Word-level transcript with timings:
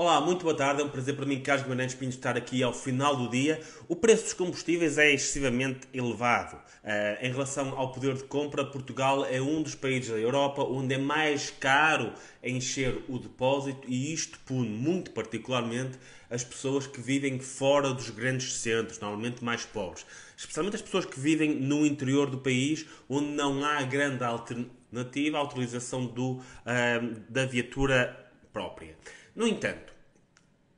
Olá, 0.00 0.20
muito 0.20 0.44
boa 0.44 0.54
tarde. 0.54 0.80
É 0.80 0.84
um 0.84 0.88
prazer 0.88 1.16
para 1.16 1.26
mim, 1.26 1.40
Carlos 1.40 1.64
Guimarães 1.64 1.92
Pinho, 1.92 2.10
estar 2.10 2.36
aqui 2.36 2.62
ao 2.62 2.72
final 2.72 3.16
do 3.16 3.28
dia. 3.28 3.60
O 3.88 3.96
preço 3.96 4.22
dos 4.22 4.32
combustíveis 4.32 4.96
é 4.96 5.12
excessivamente 5.12 5.88
elevado. 5.92 6.54
Uh, 6.54 7.26
em 7.26 7.32
relação 7.32 7.76
ao 7.76 7.90
poder 7.90 8.14
de 8.14 8.22
compra, 8.22 8.64
Portugal 8.64 9.24
é 9.24 9.42
um 9.42 9.60
dos 9.60 9.74
países 9.74 10.08
da 10.10 10.16
Europa 10.16 10.62
onde 10.62 10.94
é 10.94 10.98
mais 10.98 11.50
caro 11.50 12.12
encher 12.44 13.02
o 13.08 13.18
depósito 13.18 13.90
e 13.90 14.14
isto 14.14 14.38
pune 14.46 14.68
muito 14.68 15.10
particularmente 15.10 15.98
as 16.30 16.44
pessoas 16.44 16.86
que 16.86 17.00
vivem 17.00 17.40
fora 17.40 17.92
dos 17.92 18.08
grandes 18.10 18.52
centros, 18.52 19.00
normalmente 19.00 19.42
mais 19.42 19.66
pobres. 19.66 20.06
Especialmente 20.36 20.76
as 20.76 20.82
pessoas 20.82 21.06
que 21.06 21.18
vivem 21.18 21.56
no 21.56 21.84
interior 21.84 22.30
do 22.30 22.38
país, 22.38 22.86
onde 23.08 23.30
não 23.30 23.64
há 23.64 23.82
grande 23.82 24.22
alternativa 24.22 25.38
à 25.38 25.42
utilização 25.42 26.06
do, 26.06 26.34
uh, 26.34 27.20
da 27.28 27.44
viatura 27.46 28.26
própria. 28.52 28.96
No 29.38 29.46
entanto, 29.46 29.94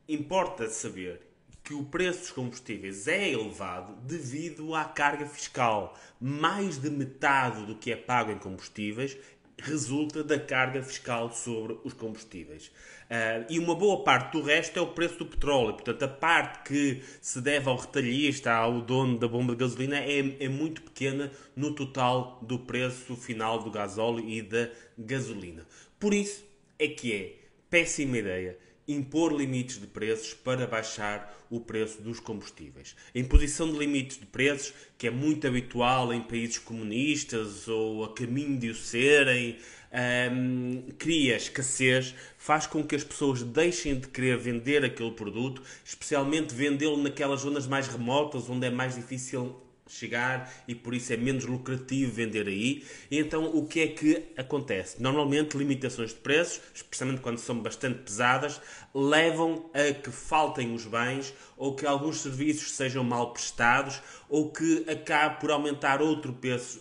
importa 0.07 0.69
saber 0.69 1.23
que 1.65 1.73
o 1.73 1.83
preço 1.83 2.21
dos 2.21 2.31
combustíveis 2.31 3.09
é 3.09 3.31
elevado 3.31 3.95
devido 4.03 4.75
à 4.75 4.85
carga 4.85 5.25
fiscal. 5.25 5.99
Mais 6.21 6.77
de 6.77 6.91
metade 6.91 7.65
do 7.65 7.75
que 7.75 7.91
é 7.91 7.97
pago 7.97 8.31
em 8.31 8.37
combustíveis 8.37 9.17
resulta 9.57 10.23
da 10.23 10.39
carga 10.39 10.83
fiscal 10.83 11.33
sobre 11.33 11.79
os 11.85 11.95
combustíveis. 11.95 12.67
Uh, 13.07 13.47
e 13.49 13.59
uma 13.59 13.75
boa 13.75 14.05
parte 14.05 14.33
do 14.33 14.43
resto 14.43 14.79
é 14.79 14.83
o 14.83 14.89
preço 14.89 15.17
do 15.17 15.25
petróleo. 15.25 15.73
Portanto, 15.73 16.03
a 16.03 16.09
parte 16.09 16.69
que 16.69 17.03
se 17.19 17.41
deve 17.41 17.67
ao 17.67 17.79
retalhista, 17.79 18.53
ao 18.53 18.83
dono 18.83 19.19
da 19.19 19.27
bomba 19.27 19.55
de 19.55 19.61
gasolina, 19.61 19.97
é, 19.97 20.19
é 20.39 20.49
muito 20.51 20.83
pequena 20.83 21.33
no 21.57 21.75
total 21.75 22.39
do 22.43 22.59
preço 22.59 23.17
final 23.17 23.63
do 23.63 23.71
gasóleo 23.71 24.29
e 24.29 24.43
da 24.43 24.69
gasolina. 24.99 25.67
Por 25.99 26.13
isso 26.13 26.45
é 26.79 26.89
que 26.89 27.15
é 27.15 27.41
péssima 27.71 28.19
ideia 28.19 28.59
impor 28.93 29.33
limites 29.33 29.81
de 29.81 29.87
preços 29.87 30.35
para 30.35 30.67
baixar 30.67 31.39
o 31.49 31.61
preço 31.61 32.03
dos 32.03 32.19
combustíveis. 32.19 32.97
A 33.15 33.19
imposição 33.19 33.71
de 33.71 33.79
limites 33.79 34.19
de 34.19 34.27
preços, 34.27 34.73
que 34.99 35.07
é 35.07 35.11
muito 35.11 35.47
habitual 35.47 36.13
em 36.13 36.21
países 36.21 36.59
comunistas 36.59 37.69
ou 37.69 38.05
a 38.05 38.13
caminho 38.13 38.59
de 38.59 38.71
o 38.71 38.75
serem, 38.75 39.59
um, 40.33 40.83
cria 40.99 41.37
escassez, 41.37 42.15
faz 42.37 42.67
com 42.67 42.83
que 42.85 42.95
as 42.95 43.05
pessoas 43.05 43.43
deixem 43.43 43.99
de 43.99 44.09
querer 44.09 44.37
vender 44.39 44.85
aquele 44.85 45.13
produto, 45.13 45.63
especialmente 45.85 46.55
vendê-lo 46.55 46.97
naquelas 46.97 47.41
zonas 47.41 47.67
mais 47.67 47.89
remotas 47.89 48.49
onde 48.49 48.67
é 48.67 48.71
mais 48.71 48.95
difícil 48.97 49.57
chegar 49.93 50.53
e 50.67 50.75
por 50.75 50.95
isso 50.95 51.13
é 51.13 51.17
menos 51.17 51.45
lucrativo 51.45 52.13
vender 52.13 52.47
aí. 52.47 52.85
E 53.11 53.19
então 53.19 53.57
o 53.57 53.67
que 53.67 53.81
é 53.81 53.89
que 53.89 54.25
acontece? 54.37 55.03
Normalmente 55.03 55.57
limitações 55.57 56.11
de 56.11 56.17
preços, 56.17 56.61
especialmente 56.75 57.21
quando 57.21 57.39
são 57.39 57.59
bastante 57.61 58.01
pesadas, 58.01 58.61
levam 58.95 59.71
a 59.75 59.93
que 59.93 60.11
faltem 60.11 60.75
os 60.75 60.87
bens 60.87 61.35
ou 61.57 61.75
que 61.75 61.87
alguns 61.87 62.19
serviços 62.21 62.73
sejam 62.73 63.05
mal 63.05 63.33
prestados 63.33 64.01
ou 64.29 64.51
que 64.51 64.85
acabe 64.89 65.41
por 65.41 65.51
aumentar 65.51 66.01
outro 66.01 66.33
preço 66.33 66.81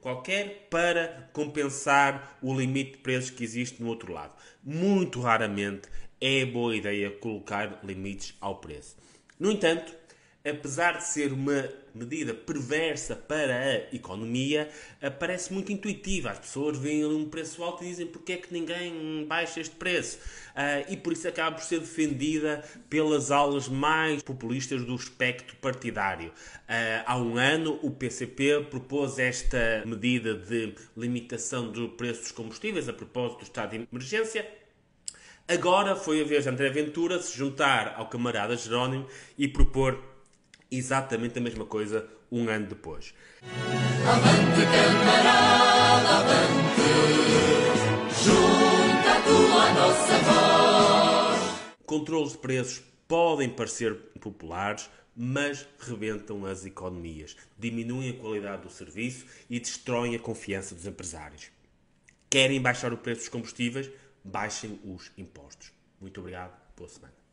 qualquer 0.00 0.68
para 0.70 1.30
compensar 1.32 2.38
o 2.42 2.54
limite 2.58 2.92
de 2.92 2.98
preços 2.98 3.30
que 3.30 3.44
existe 3.44 3.82
no 3.82 3.88
outro 3.88 4.12
lado. 4.12 4.32
Muito 4.62 5.20
raramente 5.20 5.88
é 6.20 6.44
boa 6.44 6.76
ideia 6.76 7.10
colocar 7.10 7.80
limites 7.84 8.34
ao 8.40 8.56
preço. 8.56 8.96
No 9.38 9.50
entanto, 9.50 9.92
apesar 10.50 10.98
de 10.98 11.04
ser 11.04 11.32
uma 11.32 11.68
medida 11.94 12.32
perversa 12.32 13.16
para 13.16 13.56
a 13.56 13.94
economia, 13.94 14.68
parece 15.18 15.52
muito 15.52 15.72
intuitiva. 15.72 16.30
As 16.30 16.38
pessoas 16.38 16.78
veem 16.78 17.04
um 17.04 17.28
preço 17.28 17.62
alto 17.62 17.82
e 17.82 17.88
dizem 17.88 18.06
porque 18.06 18.34
é 18.34 18.36
que 18.36 18.52
ninguém 18.52 19.24
baixa 19.26 19.60
este 19.60 19.74
preço. 19.74 20.18
Eh, 20.54 20.86
e 20.90 20.96
por 20.96 21.12
isso 21.12 21.28
acaba 21.28 21.54
por 21.56 21.64
ser 21.64 21.78
defendida 21.78 22.64
pelas 22.90 23.30
aulas 23.30 23.68
mais 23.68 24.22
populistas 24.24 24.84
do 24.84 24.94
espectro 24.96 25.54
partidário. 25.56 26.32
Eh, 26.66 27.02
há 27.06 27.16
um 27.16 27.36
ano, 27.36 27.78
o 27.80 27.92
PCP 27.92 28.66
propôs 28.68 29.20
esta 29.20 29.84
medida 29.86 30.34
de 30.34 30.74
limitação 30.96 31.70
do 31.70 31.90
preço 31.90 32.22
dos 32.22 32.32
combustíveis 32.32 32.88
a 32.88 32.92
propósito 32.92 33.38
do 33.38 33.44
estado 33.44 33.70
de 33.70 33.86
emergência. 33.90 34.48
Agora 35.46 35.94
foi 35.94 36.22
a 36.22 36.24
vez 36.24 36.42
de 36.42 36.50
André 36.50 36.68
Ventura 36.70 37.22
se 37.22 37.38
juntar 37.38 37.94
ao 37.96 38.08
camarada 38.08 38.56
Jerónimo 38.56 39.06
e 39.38 39.46
propor 39.46 40.02
exatamente 40.70 41.38
a 41.38 41.42
mesma 41.42 41.64
coisa 41.64 42.08
um 42.30 42.48
ano 42.48 42.66
depois. 42.66 43.14
Avante, 44.06 44.60
camarada, 44.66 46.08
avante, 46.18 46.82
junta 48.24 49.12
a 49.12 49.22
tua 49.22 49.72
nossa 49.72 50.18
voz. 50.18 51.74
Controles 51.84 52.32
de 52.32 52.38
preços 52.38 52.82
podem 53.06 53.48
parecer 53.48 53.94
populares, 54.20 54.90
mas 55.16 55.66
rebentam 55.78 56.44
as 56.44 56.64
economias, 56.64 57.36
diminuem 57.58 58.10
a 58.10 58.14
qualidade 58.14 58.62
do 58.62 58.70
serviço 58.70 59.26
e 59.48 59.58
destroem 59.58 60.14
a 60.14 60.18
confiança 60.18 60.74
dos 60.74 60.86
empresários. 60.86 61.50
Querem 62.30 62.60
baixar 62.60 62.92
o 62.92 62.98
preço 62.98 63.22
dos 63.22 63.28
combustíveis? 63.30 63.90
Baixem 64.22 64.78
os 64.84 65.10
impostos. 65.16 65.72
Muito 66.00 66.20
obrigado. 66.20 66.54
Boa 66.76 66.88
semana. 66.88 67.27